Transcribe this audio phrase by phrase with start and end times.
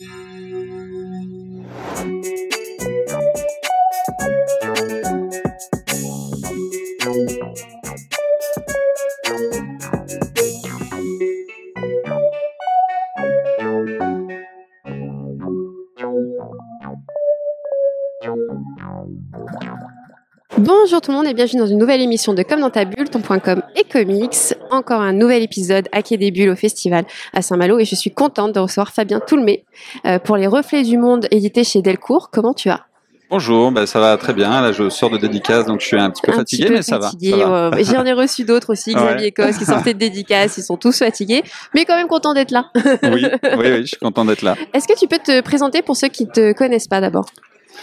[0.00, 1.66] thank
[2.26, 2.47] you
[20.98, 23.08] Bonjour tout le monde et bienvenue dans une nouvelle émission de Comme dans ta bulle,
[23.08, 24.34] ton.com et comics.
[24.72, 28.10] Encore un nouvel épisode à Quai des Bulles au festival à Saint-Malo et je suis
[28.10, 29.64] contente de recevoir Fabien Toulmé
[30.06, 32.30] euh, pour les Reflets du Monde édité chez Delcourt.
[32.32, 32.80] Comment tu vas?
[33.30, 34.60] Bonjour, bah ça va très bien.
[34.60, 36.76] Là, je sors de dédicace, donc je suis un petit peu Un fatigué, petit peu
[36.78, 37.12] mais ça va.
[37.12, 37.70] va.
[37.70, 37.84] ouais.
[37.84, 39.30] J'en ai reçu d'autres aussi, Xavier Ouais.
[39.52, 41.44] Cos, qui sortaient de dédicace, ils sont tous fatigués,
[41.76, 42.70] mais quand même contents d'être là.
[42.74, 44.56] oui, oui, oui, je suis content d'être là.
[44.74, 47.26] Est-ce que tu peux te présenter pour ceux qui te connaissent pas d'abord?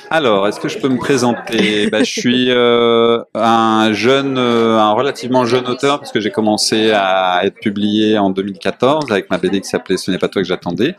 [0.09, 1.89] Alors, est-ce que je peux me présenter?
[1.89, 6.91] Bah, Je suis euh, un jeune, euh, un relativement jeune auteur, parce que j'ai commencé
[6.91, 10.47] à être publié en 2014 avec ma BD qui s'appelait Ce n'est pas toi que
[10.47, 10.95] j'attendais.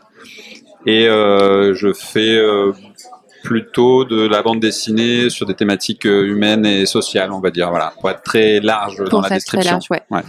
[0.85, 2.39] Et euh, je fais
[3.47, 7.69] plutôt de la bande dessinée sur des thématiques euh, humaines et sociales, on va dire,
[7.69, 9.71] voilà, pour être très large dans la description.
[9.71, 10.01] large, ouais.
[10.11, 10.19] Ouais.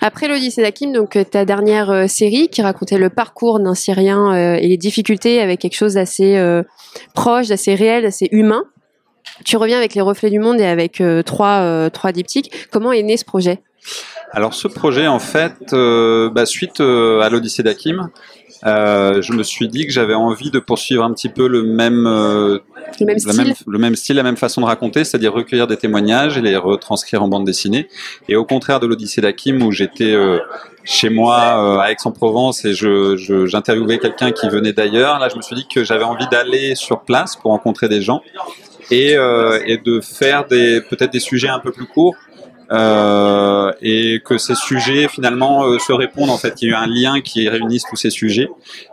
[0.00, 4.34] Après l'Odyssée d'Hakim, donc euh, ta dernière euh, série qui racontait le parcours d'un Syrien
[4.34, 6.64] euh, et les difficultés avec quelque chose d'assez euh,
[7.14, 8.64] proche, d'assez réel, d'assez humain.
[9.44, 12.50] Tu reviens avec les reflets du monde et avec euh, trois, trois diptyques.
[12.72, 13.62] Comment est né ce projet?
[14.32, 18.10] Alors ce projet, en fait, bah, suite à l'Odyssée d'Hakim,
[18.66, 22.06] euh, je me suis dit que j'avais envie de poursuivre un petit peu le même,
[22.06, 22.60] euh,
[23.00, 25.76] Le même style même- le même style, la même façon de raconter, c'est-à-dire recueillir des
[25.76, 27.88] témoignages et les retranscrire en bande dessinée.
[28.28, 30.38] Et au contraire de l'Odyssée d'Hakim, où j'étais euh,
[30.84, 31.38] chez moi
[31.76, 35.56] euh, à Aix-en-Provence et je, je- j'interviewais quelqu'un qui venait d'ailleurs, là je me suis
[35.56, 38.22] dit que j'avais envie d'aller sur place pour rencontrer des gens
[38.90, 42.14] et, euh, et de faire des peut-être des sujets un peu plus courts
[42.70, 46.54] euh, et que ces sujets finalement euh, se répondent en fait.
[46.54, 48.48] Qu'il y a eu un lien qui réunisse tous ces sujets.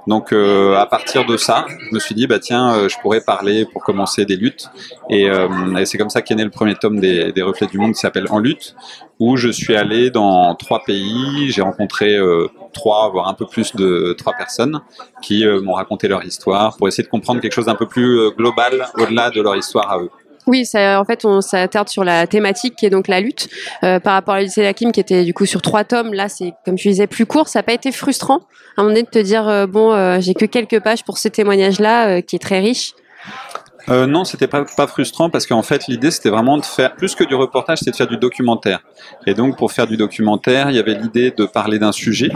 [0.07, 3.21] Donc euh, à partir de ça je me suis dit bah tiens euh, je pourrais
[3.21, 4.69] parler pour commencer des luttes.
[5.09, 7.77] Et, euh, et c'est comme ça qu'est né le premier tome des, des reflets du
[7.77, 8.75] monde qui s'appelle en lutte
[9.19, 11.51] où je suis allé dans trois pays.
[11.51, 12.17] J'ai rencontré
[12.73, 14.81] trois voire un peu plus de trois personnes
[15.21, 18.87] qui m'ont raconté leur histoire pour essayer de comprendre quelque chose d'un peu plus global
[18.95, 20.09] au-delà de leur histoire à eux
[20.47, 23.49] Oui, en fait, on s'attarde sur la thématique qui est donc la lutte
[23.83, 26.13] euh, par rapport à l'Odyssée qui était du coup sur trois tomes.
[26.13, 27.47] Là, c'est comme tu disais plus court.
[27.47, 28.39] Ça n'a pas été frustrant
[28.77, 31.17] à un moment donné de te dire euh, bon, euh, j'ai que quelques pages pour
[31.17, 32.93] ce témoignage-là qui est très riche.
[33.87, 37.23] Non, c'était pas, pas frustrant parce qu'en fait l'idée c'était vraiment de faire plus que
[37.23, 38.79] du reportage, c'était de faire du documentaire.
[39.25, 42.29] Et donc pour faire du documentaire, il y avait l'idée de parler d'un sujet.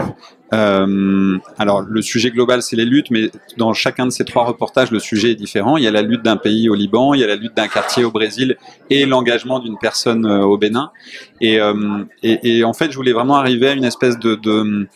[0.54, 4.90] Euh, alors le sujet global c'est les luttes, mais dans chacun de ces trois reportages
[4.90, 5.76] le sujet est différent.
[5.76, 7.66] Il y a la lutte d'un pays au Liban, il y a la lutte d'un
[7.66, 8.56] quartier au Brésil
[8.88, 10.92] et l'engagement d'une personne euh, au Bénin.
[11.40, 14.86] Et, euh, et, et en fait je voulais vraiment arriver à une espèce de, de,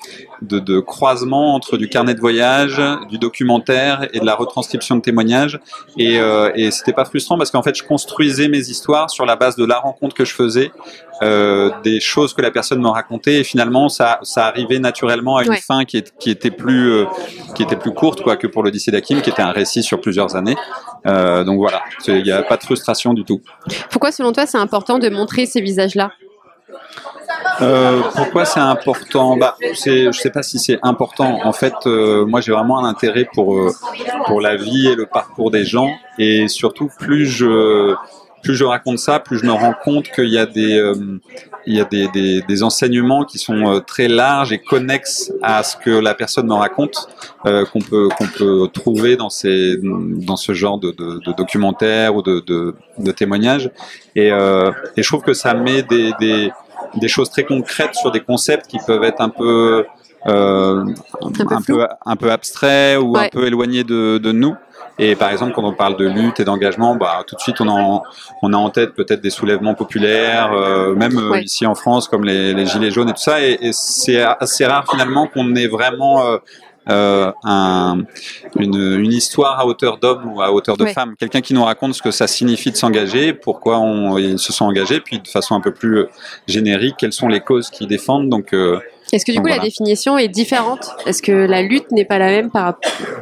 [0.42, 5.02] de, de croisement entre du carnet de voyage, du documentaire et de la retranscription de
[5.02, 5.58] témoignages.
[5.98, 9.36] Et, euh, et c'était pas frustrant parce qu'en fait, je construisais mes histoires sur la
[9.36, 10.70] base de la rencontre que je faisais,
[11.22, 15.50] euh, des choses que la personne me racontait, et finalement, ça, ça arrivait naturellement une
[15.50, 15.56] Ouais.
[15.60, 17.06] fin qui, est, qui était plus, euh,
[17.54, 20.36] qui était plus courte, quoi, que pour l'Odyssée d'Hakim, qui était un récit sur plusieurs
[20.36, 20.56] années.
[21.06, 23.40] Euh, donc voilà, il n'y a pas de frustration du tout.
[23.90, 26.12] Pourquoi, selon toi, c'est important de montrer ces visages-là?
[27.62, 29.36] Euh, pourquoi c'est important?
[29.36, 31.40] Bah, Je sais pas si c'est important.
[31.44, 33.72] En fait, euh, moi j'ai vraiment un intérêt pour, euh,
[34.26, 35.90] pour la vie et le parcours des gens.
[36.18, 37.94] Et surtout, plus je,
[38.42, 40.80] plus je raconte ça, plus je me rends compte qu'il y a des,
[41.66, 45.62] il y a des, des, des enseignements qui sont euh, très larges et connexes à
[45.62, 47.08] ce que la personne me raconte,
[47.46, 52.14] euh, qu'on peut, qu'on peut trouver dans, ces, dans ce genre de, de, de documentaires
[52.16, 53.70] ou de, de, de témoignages.
[54.16, 56.50] Et, euh, et je trouve que ça met des, des,
[56.96, 59.84] des choses très concrètes sur des concepts qui peuvent être un peu
[60.26, 60.84] euh,
[61.22, 64.54] un, peu un peu un peu abstraits ou un peu éloignés de, de nous.
[64.98, 67.68] Et par exemple, quand on parle de lutte et d'engagement, bah, tout de suite, on
[67.68, 68.02] a en,
[68.42, 71.42] on a en tête peut-être des soulèvements populaires, euh, même euh, Ouais.
[71.44, 73.40] ici en France, comme les, les gilets jaunes et tout ça.
[73.40, 76.36] Et, et c'est assez rare finalement qu'on ait vraiment euh,
[76.90, 77.98] euh, un,
[78.58, 81.14] une, une histoire à hauteur d'homme ou à hauteur de femme.
[81.18, 84.66] Quelqu'un qui nous raconte ce que ça signifie de s'engager, pourquoi on, ils se sont
[84.66, 86.10] engagés, puis de façon un peu plus euh,
[86.46, 88.28] générique, quelles sont les causes qu'ils défendent.
[88.28, 88.78] Donc, euh,
[89.12, 90.90] Est-ce que du coup, la définition est différente?
[91.06, 92.76] Est-ce que la lutte n'est pas la même par,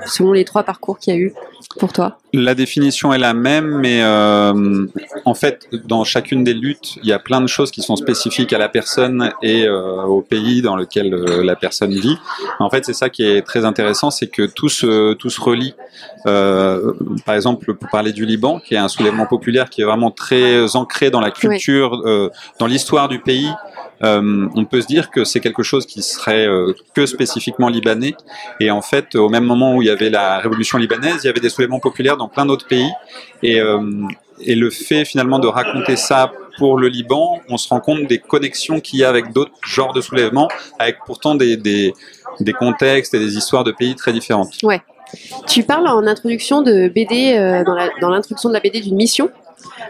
[0.06, 1.32] selon les trois parcours qu'il y a eu
[1.78, 2.18] pour toi?
[2.34, 4.86] La définition est la même, mais euh,
[5.24, 8.52] en fait, dans chacune des luttes, il y a plein de choses qui sont spécifiques
[8.52, 12.18] à la personne et euh, au pays dans lequel euh, la personne vit.
[12.58, 15.74] En fait, c'est ça qui est très intéressant, c'est que tout se, tout se relie.
[16.26, 16.92] Euh,
[17.24, 20.76] par exemple, pour parler du Liban, qui est un soulèvement populaire qui est vraiment très
[20.76, 23.48] ancré dans la culture, euh, dans l'histoire du pays.
[24.02, 26.46] On peut se dire que c'est quelque chose qui serait
[26.94, 28.14] que spécifiquement libanais.
[28.60, 31.30] Et en fait, au même moment où il y avait la révolution libanaise, il y
[31.30, 32.90] avait des soulèvements populaires dans plein d'autres pays.
[33.42, 33.60] Et,
[34.40, 38.18] et le fait finalement de raconter ça pour le Liban, on se rend compte des
[38.18, 40.48] connexions qu'il y a avec d'autres genres de soulèvements,
[40.78, 41.94] avec pourtant des,
[42.58, 44.52] contextes et des histoires de pays très différentes.
[44.62, 44.82] Ouais.
[45.46, 49.30] Tu parles en introduction de BD, euh, dans l'introduction de la BD d'une mission.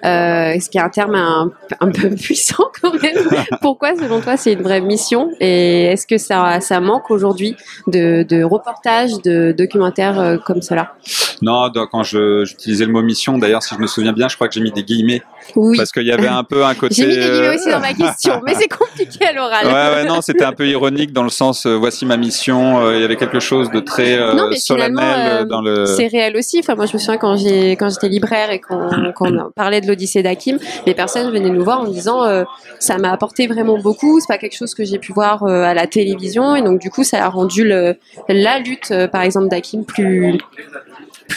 [0.04, 3.16] Euh, ce qui est un terme un, peu puissant quand même?
[3.60, 5.30] Pourquoi, selon toi, c'est une vraie mission?
[5.40, 7.56] Et est-ce que ça, ça manque aujourd'hui
[7.86, 10.94] de, de, reportages, de documentaires euh, comme cela?
[11.42, 14.54] Non, quand j'utilisais le mot mission, d'ailleurs, si je me souviens bien, je crois que
[14.54, 15.22] j'ai mis des guillemets.
[15.56, 15.76] Oui.
[15.76, 16.94] Parce qu'il y avait un peu un côté.
[16.94, 19.66] J'ai mis des guillemets aussi dans ma question, mais c'est compliqué à l'oral.
[19.66, 22.90] Ouais, ouais, non, c'était un peu ironique dans le sens, voici ma mission.
[22.92, 24.18] il y avait quelque chose de très
[24.56, 25.86] solennel dans le.
[25.86, 26.58] C'est réel aussi.
[26.60, 28.88] Enfin, moi, je me souviens quand j'ai quand j'étais libraire et qu'on
[29.54, 32.44] parlait de l'Odyssée d'Hakim, les personnes venaient nous voir en disant euh,
[32.78, 35.74] ça m'a apporté vraiment beaucoup, c'est pas quelque chose que j'ai pu voir euh, à
[35.74, 37.96] la télévision et donc du coup ça a rendu le,
[38.28, 40.38] la lutte euh, par exemple d'Hakim plus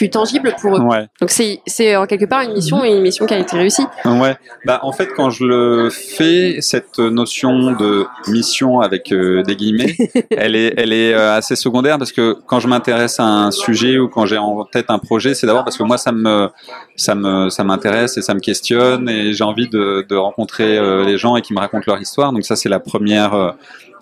[0.02, 0.80] plus tangible pour eux.
[1.20, 3.86] Donc c'est c'est en quelque part une mission et une mission qui a été réussie.
[4.04, 4.36] Ouais.
[4.66, 9.96] Bah en fait quand je le fais cette notion de mission avec des guillemets,
[10.32, 14.08] elle est elle est assez secondaire parce que quand je m'intéresse à un sujet ou
[14.08, 16.50] quand j'ai en tête un projet, c'est d'abord parce que moi ça me
[16.96, 21.06] ça me ça m'intéresse et ça me questionne et j'ai envie de, de rencontrer euh,
[21.06, 22.32] les gens et qui me racontent leur histoire.
[22.34, 23.52] Donc ça c'est la première euh,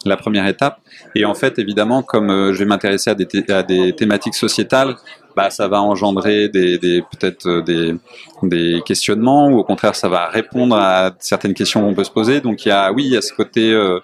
[0.06, 0.80] la première étape.
[1.16, 4.96] Et en fait, évidemment, comme euh, je vais m'intéresser à des, à des thématiques sociétales,
[5.40, 7.96] bah, ça va engendrer des, des peut-être des,
[8.44, 12.42] des questionnements ou au contraire, ça va répondre à certaines questions qu'on peut se poser.
[12.42, 14.02] Donc il y a, oui, il y a ce côté euh,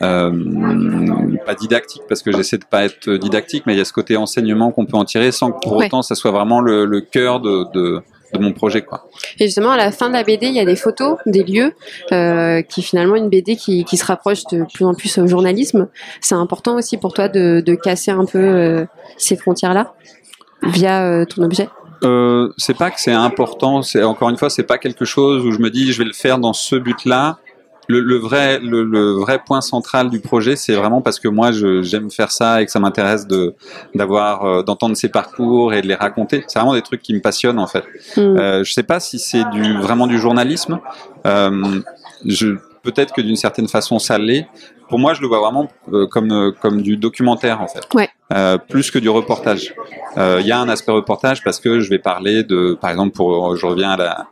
[0.00, 4.16] pas didactique parce que j'essaie de pas être didactique, mais il y a ce côté
[4.16, 7.40] enseignement qu'on peut en tirer sans que pour autant ça soit vraiment le, le cœur
[7.40, 8.02] de, de,
[8.32, 8.82] de mon projet.
[8.82, 9.06] Quoi.
[9.38, 11.72] Et justement, à la fin de la BD, il y a des photos des lieux,
[12.12, 15.88] euh, qui finalement une BD qui, qui, se rapproche de plus en plus au journalisme.
[16.20, 18.84] C'est important aussi pour toi de, de casser un peu euh,
[19.16, 19.94] ces frontières-là?
[20.66, 21.68] Via euh, ton objet
[22.02, 25.52] euh, c'est pas que c'est important, c'est encore une fois, c'est pas quelque chose où
[25.52, 27.38] je me dis je vais le faire dans ce but-là
[27.88, 31.50] le, le, vrai, le, le, vrai point central du projet, c'est vraiment parce que moi,
[31.52, 33.54] j'aime faire ça et que ça m'intéresse de
[33.94, 36.44] d'avoir euh, d'entendre ces parcours et de les raconter.
[36.46, 37.84] C'est vraiment des trucs qui me passionnent en fait.
[38.16, 38.20] Mm.
[38.20, 40.80] Euh, je sais pas si c'est du vraiment du journalisme.
[41.24, 44.46] Je peut-être que d'une certaine façon ça l'est.
[44.88, 48.08] Pour moi, je le vois vraiment euh, comme euh, comme du documentaire en fait, ouais.
[48.32, 49.74] Euh, plus que du reportage.
[50.16, 53.14] Euh, il y a un aspect reportage parce que je vais parler de, par exemple,
[53.14, 54.26] pour je reviens à la,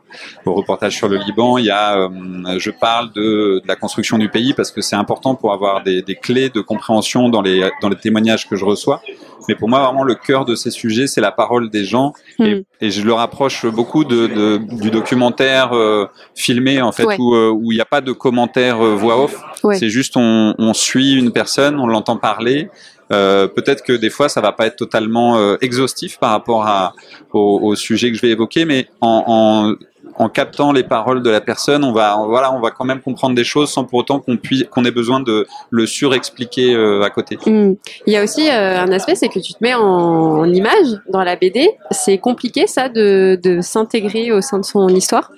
[0.45, 2.09] au reportage sur le Liban, il y a,
[2.57, 6.01] je parle de, de, la construction du pays parce que c'est important pour avoir des,
[6.01, 9.01] des, clés de compréhension dans les dans les témoignages que je reçois.
[9.47, 12.13] Mais pour moi, vraiment, le cœur de ces sujets, c'est la parole des gens.
[12.39, 12.63] Et, hmm.
[12.81, 17.57] et, je le rapproche beaucoup de, de du documentaire euh, filmé, en fait, où euh,
[17.63, 19.35] il n'y a pas de commentaires euh, voix off.
[19.63, 19.77] Ouais.
[19.77, 22.69] C'est juste, on, on, suit une personne, on l'entend parler.
[23.11, 26.93] Euh, peut-être que des fois, ça va pas être totalement exhaustif par rapport à,
[27.31, 29.75] au, au, sujet que je vais évoquer, mais en, en
[30.17, 33.35] en captant les paroles de la personne, on va, voilà, on va quand même comprendre
[33.35, 37.09] des choses sans pour autant qu'on puisse, qu'on ait besoin de le surexpliquer euh, à
[37.09, 37.37] côté.
[37.45, 37.73] Hmm.
[38.05, 41.23] Il y a aussi euh, un aspect, c'est que tu te mets en, image dans
[41.23, 41.69] la BD.
[41.91, 45.31] C'est compliqué ça de, de s'intégrer au sein de son histoire?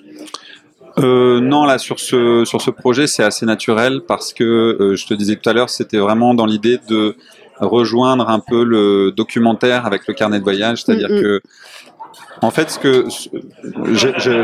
[0.98, 5.06] Euh, non, là sur ce sur ce projet, c'est assez naturel parce que euh, je
[5.06, 7.16] te disais tout à l'heure, c'était vraiment dans l'idée de
[7.60, 11.22] rejoindre un peu le documentaire avec le carnet de voyage, c'est-à-dire mm, mm.
[11.22, 11.42] que
[12.42, 13.06] en fait, ce que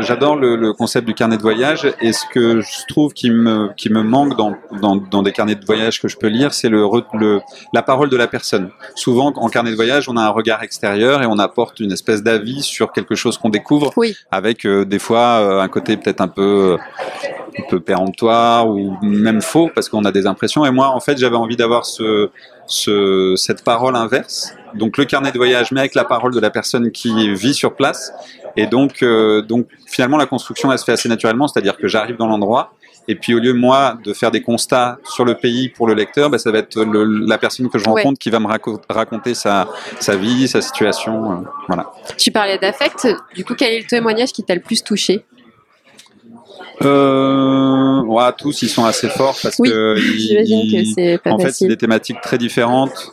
[0.01, 3.69] j'adore le, le, concept du carnet de voyage et ce que je trouve qui me
[3.77, 6.69] qui me manque dans, dans, dans des carnets de voyage que je peux lire, c'est
[6.69, 7.41] le, le,
[7.73, 8.71] la parole de la personne.
[8.95, 12.23] Souvent, en carnet de voyage, on a un regard extérieur et on apporte une espèce
[12.23, 14.15] d'avis sur quelque chose qu'on découvre, oui.
[14.31, 16.77] avec euh, des fois euh, un côté peut-être un peu
[17.59, 20.65] un peu péremptoire ou même faux parce qu'on a des impressions.
[20.65, 22.29] Et moi, en fait, j'avais envie d'avoir ce,
[22.65, 24.55] ce, cette parole inverse.
[24.75, 27.75] Donc le carnet de voyage, mais avec la parole de la personne qui vit sur
[27.75, 28.11] place.
[28.55, 32.17] Et donc, euh, donc finalement, la construction, elle se fait assez naturellement, c'est-à-dire que j'arrive
[32.17, 32.73] dans l'endroit.
[33.07, 36.29] Et puis au lieu moi de faire des constats sur le pays pour le lecteur,
[36.29, 38.15] bah, ça va être le, la personne que je rencontre ouais.
[38.15, 38.47] qui va me
[38.89, 39.67] raconter sa,
[39.99, 41.31] sa vie, sa situation.
[41.31, 41.35] Euh,
[41.67, 41.91] voilà.
[42.17, 43.07] Tu parlais d'affect.
[43.35, 45.25] Du coup, quel est le témoignage qui t'a le plus touché?
[46.81, 51.47] Euh, ouais, tous ils sont assez forts parce oui, que, ils, que pas en facile.
[51.47, 53.11] fait c'est des thématiques très différentes.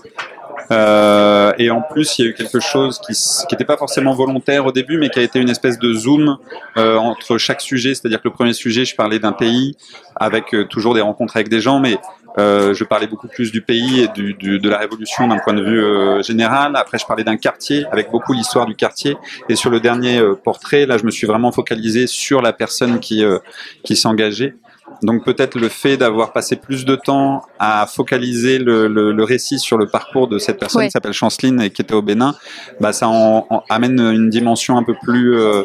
[0.71, 3.13] Euh, et en plus, il y a eu quelque chose qui
[3.51, 6.39] n'était pas forcément volontaire au début, mais qui a été une espèce de zoom
[6.77, 7.95] euh, entre chaque sujet.
[7.95, 9.77] C'est-à-dire que le premier sujet, je parlais d'un pays
[10.17, 11.99] avec euh, toujours des rencontres avec des gens, mais
[12.39, 15.55] euh, je parlais beaucoup plus du pays et du, du, de la révolution d'un point
[15.55, 16.77] de vue euh, général.
[16.77, 19.17] Après, je parlais d'un quartier avec beaucoup l'histoire du quartier.
[19.49, 23.01] Et sur le dernier euh, portrait, là, je me suis vraiment focalisé sur la personne
[23.01, 23.39] qui, euh,
[23.83, 24.55] qui s'engageait.
[25.03, 29.59] Donc peut-être le fait d'avoir passé plus de temps à focaliser le, le, le récit
[29.59, 30.87] sur le parcours de cette personne Ouais.
[30.89, 32.35] qui s'appelle Chanceline et qui était au Bénin,
[32.81, 35.63] bah ça en, en amène une dimension un peu plus euh,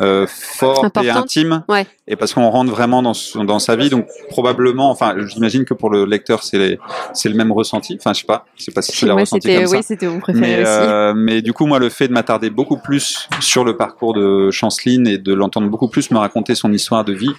[0.00, 1.62] euh, forte et intime.
[1.68, 1.86] Ouais.
[2.06, 5.72] Et parce qu'on rentre vraiment dans, son- dans sa vie, donc probablement, enfin, j'imagine que
[5.74, 6.78] pour le lecteur, c'est
[7.12, 7.96] c'est le même ressenti.
[7.98, 9.76] Enfin, je sais pas, je sais pas si c'est le ressenti comme ça.
[9.76, 10.66] oui, c'était mon préféré Mais, aussi.
[10.70, 14.50] euh, mais du coup, moi, le fait de m'attarder beaucoup plus sur le parcours de
[14.50, 17.32] Chanceline et de l'entendre beaucoup plus me raconter son histoire de vie,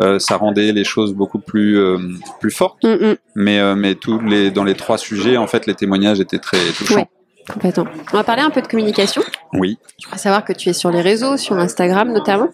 [0.00, 1.98] euh, ça rendait les choses beaucoup plus euh,
[2.40, 2.82] plus fortes.
[2.82, 6.20] Mm, mm, Mais euh, mais tous les dans les trois sujets, en fait, les témoignages
[6.20, 6.94] étaient très touchants.
[6.96, 7.08] Ouais.
[7.52, 7.86] complètement.
[8.12, 9.22] On va parler un peu de communication.
[9.54, 9.78] Oui.
[9.98, 12.48] Je crois savoir que tu es sur les réseaux, sur Instagram notamment.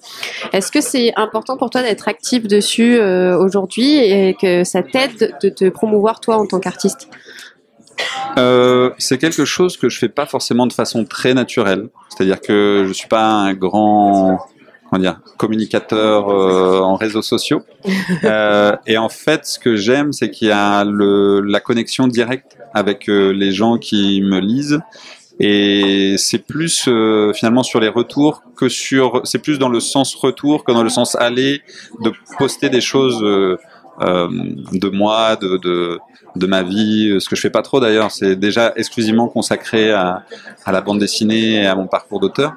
[0.53, 5.37] Est-ce que c'est important pour toi d'être actif dessus euh, aujourd'hui et que ça t'aide
[5.43, 7.09] de te promouvoir toi en tant qu'artiste?
[8.39, 11.89] Euh, c'est quelque chose que je fais pas forcément de façon très naturelle.
[12.09, 14.41] C'est-à-dire que je suis pas un grand
[14.91, 17.63] comment dire communicateur euh, en réseaux sociaux.
[18.25, 22.57] Euh, et en fait, ce que j'aime, c'est qu'il y a le, la connexion directe
[22.73, 24.81] avec euh, les gens qui me lisent.
[25.41, 29.21] Et c'est plus euh, finalement sur les retours que sur.
[29.25, 31.63] C'est plus dans le sens retour que dans le sens aller
[32.01, 33.57] de poster des choses euh,
[34.01, 34.29] euh,
[34.73, 35.99] de moi, de, de
[36.37, 39.93] de ma vie, euh, ce que je fais pas trop d'ailleurs, c'est déjà exclusivement consacré
[39.93, 40.25] à,
[40.65, 42.55] à la bande dessinée et à mon parcours d'auteur.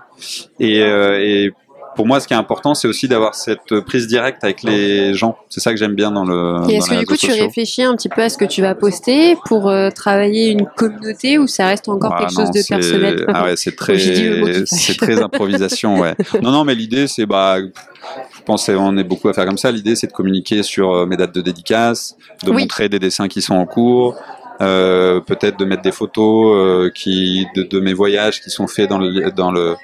[0.59, 1.53] Et, euh, et
[1.97, 5.35] pour moi, ce qui est important, c'est aussi d'avoir cette prise directe avec les gens.
[5.49, 6.69] C'est ça que j'aime bien dans le.
[6.69, 8.75] Et est-ce que du coup tu réfléchis un petit peu à ce que tu vas
[8.75, 12.67] poster pour euh, travailler une communauté ou ça reste encore Ah quelque non, chose de
[12.67, 13.25] personnel?
[13.27, 16.15] Ah ouais, c'est très, c'est improvisation, ouais.
[16.41, 19.71] Non, non, mais l'idée, c'est bah, je pense qu'on est beaucoup à faire comme ça.
[19.71, 22.61] L'idée, c'est de communiquer sur euh, mes dates de dédicace, de Oui.
[22.61, 24.15] montrer des dessins qui sont en cours.
[24.61, 28.89] Euh, peut-être de mettre des photos euh, qui de, de mes voyages qui sont faits
[28.89, 29.75] dans le dans le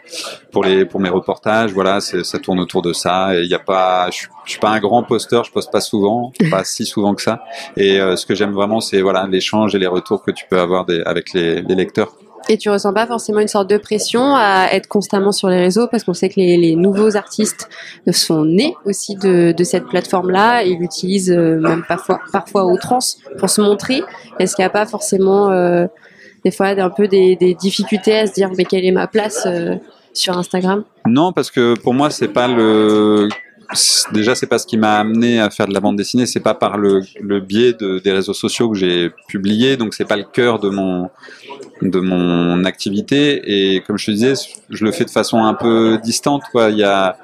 [0.52, 1.72] pour les pour mes reportages.
[1.74, 3.36] Voilà ça tourne autour de ça.
[3.36, 5.82] Et il y a pas je, je suis pas un grand posteur je poste pas
[5.82, 7.44] souvent pas si souvent que ça.
[7.78, 10.60] Et euh, ce que j'aime vraiment c'est voilà l'échange et les retours que tu peux
[10.60, 12.14] avoir des, avec les, les lecteurs
[12.50, 15.88] Et tu ressens pas forcément une sorte de pression à être constamment sur les réseaux
[15.88, 17.70] parce qu'on sait que les, nouveaux artistes
[18.12, 23.62] sont nés aussi de, cette plateforme-là et l'utilisent euh, même parfois, parfois outrance pour se
[23.62, 24.02] montrer.
[24.40, 25.88] Est-ce qu'il n'y a pas forcément euh,
[26.44, 29.76] des fois un peu des, difficultés à se dire mais quelle est ma place euh,
[30.14, 30.84] sur Instagram?
[31.08, 33.30] Non, parce que pour moi, c'est pas le.
[34.12, 36.28] Déjà, c'est pas ce qui m'a amené à faire de la bande dessinée.
[36.28, 37.02] C'est pas par le,
[37.40, 41.10] biais de, des réseaux sociaux que j'ai publié, donc c'est pas le cœur de mon
[41.90, 43.76] de mon activité.
[43.76, 44.34] Et comme je te disais,
[44.70, 46.44] je le fais de façon un peu distante.
[46.52, 46.70] Quoi.
[46.70, 47.18] Il y a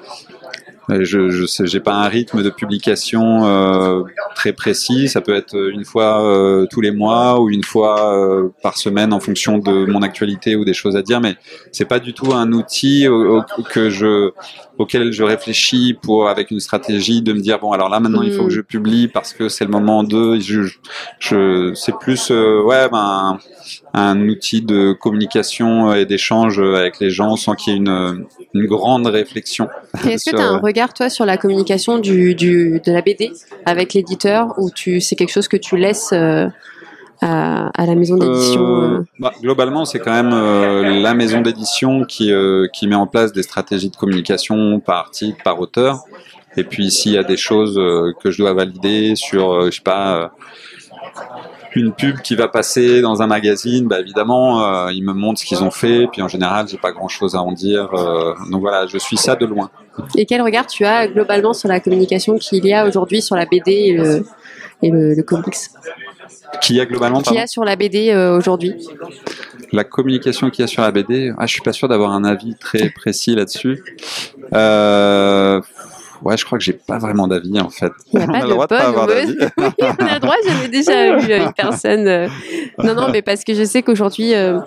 [1.00, 4.02] je j'ai pas un rythme de publication euh,
[4.34, 5.08] très précis.
[5.08, 9.12] Ça peut être une fois euh, tous les mois ou une fois euh, par semaine
[9.12, 11.20] en fonction de mon actualité ou des choses à dire.
[11.20, 11.36] Mais
[11.72, 14.30] c'est pas du tout un outil au- au- que je
[14.78, 18.32] auquel je réfléchis pour avec une stratégie de me dire bon alors là maintenant il
[18.32, 20.62] faut que je publie parce que c'est le moment de je,
[21.18, 23.38] je, c'est plus euh, ouais ben
[23.92, 28.66] un outil de communication et d'échange avec les gens sans qu'il y ait une, une
[28.66, 29.68] grande réflexion.
[30.06, 32.92] Et Est-ce que sur- tu as un regard, toi, sur la communication du, du, de
[32.92, 33.30] la BD
[33.66, 36.48] avec l'éditeur ou tu, c'est quelque chose que tu laisses euh,
[37.20, 41.40] à, à la maison d'édition Euh, euh, bah, globalement, c'est quand même euh, la maison
[41.42, 46.04] d'édition qui, euh, qui met en place des stratégies de communication par article, par auteur.
[46.56, 49.76] Et puis, s'il y a des choses euh, que je dois valider sur, euh, je
[49.76, 50.28] sais pas, euh,
[51.74, 55.44] une pub qui va passer dans un magazine, bah, évidemment, euh, ils me montrent ce
[55.46, 56.06] qu'ils ont fait.
[56.12, 57.88] Puis en général, j'ai pas grand-chose à en dire.
[57.94, 59.70] euh, donc voilà, je suis ça de loin.
[60.16, 63.46] Et quel regard tu as globalement sur la communication qu'il y a aujourd'hui sur la
[63.46, 64.24] BD et le,
[64.82, 65.54] et le, le comics?
[66.60, 68.74] Qui y a globalement, Qu'il y a sur la BD euh, aujourd'hui?
[69.72, 72.24] La communication qu'il y a sur la BD, ah, je suis pas sûr d'avoir un
[72.24, 73.84] avis très précis là-dessus.
[74.52, 75.60] Euh,
[76.22, 77.92] ouais, je crois que j'ai pas vraiment d'avis en fait.
[78.12, 79.36] Il n'y a On a de le droit de pas avoir d'avis.
[79.58, 82.06] Oui, on a le droit, j'avais déjà eu une personne.
[82.08, 82.28] euh,
[82.82, 84.58] Non, non, mais parce que je sais qu'aujourd'hui, euh,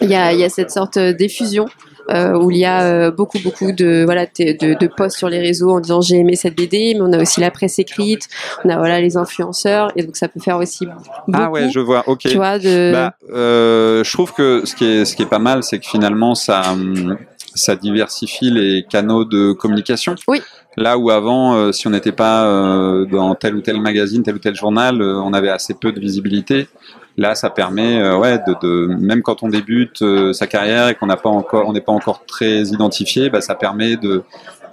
[0.00, 1.66] il y, a, y a cette sorte d'effusion.
[2.08, 5.70] euh, où il y a beaucoup beaucoup de voilà de, de, posts sur les réseaux
[5.70, 8.28] en disant j'ai aimé cette BD mais on a aussi la presse écrite
[8.64, 11.80] on a voilà les influenceurs et donc ça peut faire aussi beaucoup Ah ouais, je
[11.80, 12.04] vois.
[12.06, 12.20] Ok.
[12.20, 15.64] tu vois de Bah, je trouve que ce qui est ce qui est pas mal,
[15.64, 17.16] c'est que finalement ça hum,
[17.56, 20.14] ça diversifie les canaux de communication.
[20.28, 20.40] Oui.
[20.76, 24.34] Là où avant, euh, si on n'était pas euh, dans tel ou tel magazine, tel
[24.34, 26.68] ou tel journal, euh, on avait assez peu de visibilité.
[27.16, 30.04] Là, ça permet, ouais, de, de même quand on débute
[30.34, 33.54] sa carrière et qu'on n'a pas encore, on n'est pas encore très identifié, bah, ça
[33.54, 34.22] permet de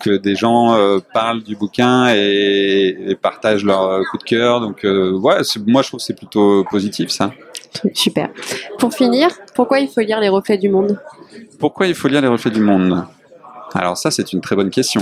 [0.01, 0.77] que des gens
[1.13, 4.59] parlent du bouquin et, et partagent leur coup de cœur.
[4.59, 7.31] Donc, ouais, moi je trouve que c'est plutôt positif ça.
[7.93, 8.29] super
[8.77, 10.99] pour finir pourquoi il faut lire les reflets du monde?
[11.59, 13.05] Pourquoi il faut lire Les Reflets du Monde?
[13.73, 15.01] Alors ça, c'est une très bonne question.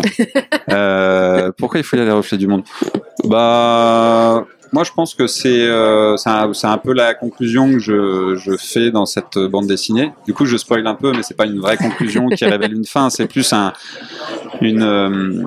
[0.72, 2.64] euh, pourquoi il faut lire les reflets du monde?
[3.26, 8.56] Bah, moi, je pense que c'est euh, un, un, peu la conclusion que je, je,
[8.58, 10.14] fais dans cette bande dessinée.
[10.26, 12.86] Du coup, je spoil un peu, mais c'est pas une vraie conclusion qui révèle une
[12.86, 13.10] fin.
[13.10, 13.74] C'est plus un,
[14.62, 15.44] une, euh,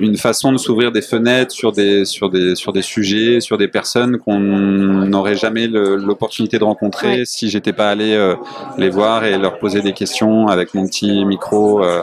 [0.00, 3.68] une façon de s'ouvrir des fenêtres sur des, sur, des, sur des sujets, sur des
[3.68, 8.34] personnes qu'on n'aurait jamais l'opportunité de rencontrer si j'étais pas allé euh,
[8.76, 11.82] les voir et leur poser des questions avec mon petit micro.
[11.82, 12.02] Euh.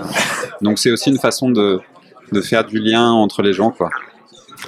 [0.61, 1.81] Donc, c'est aussi une façon de,
[2.31, 3.89] de faire du lien entre les gens, quoi.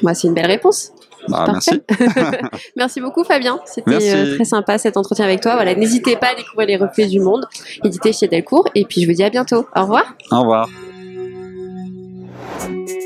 [0.03, 0.91] Bah, c'est une belle réponse.
[1.29, 1.81] Bah, merci.
[2.75, 3.59] merci beaucoup Fabien.
[3.65, 5.55] C'était euh, très sympa cet entretien avec toi.
[5.55, 7.45] Voilà, n'hésitez pas à découvrir les reflets du monde,
[7.83, 8.67] édité chez Delcourt.
[8.75, 9.65] Et puis je vous dis à bientôt.
[9.75, 10.15] Au revoir.
[10.31, 10.69] Au revoir.
[12.59, 13.04] Thank you.